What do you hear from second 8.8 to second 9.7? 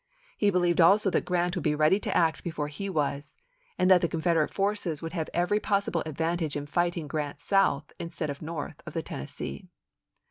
of the Tennessee.